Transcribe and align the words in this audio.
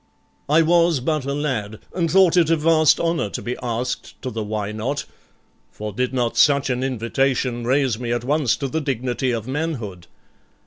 I 0.49 0.63
was 0.63 0.99
but 0.99 1.25
a 1.25 1.33
lad, 1.35 1.77
and 1.93 2.09
thought 2.09 2.35
it 2.35 2.49
a 2.49 2.55
vast 2.55 2.99
honour 2.99 3.29
to 3.29 3.39
be 3.43 3.55
asked 3.61 4.19
to 4.23 4.31
the 4.31 4.41
Why 4.43 4.71
Not? 4.71 5.05
for 5.69 5.93
did 5.93 6.11
not 6.11 6.37
such 6.37 6.71
an 6.71 6.81
invitation 6.81 7.63
raise 7.65 7.99
me 7.99 8.11
at 8.11 8.23
once 8.23 8.55
to 8.55 8.67
the 8.67 8.81
dignity 8.81 9.29
of 9.29 9.47
manhood. 9.47 10.07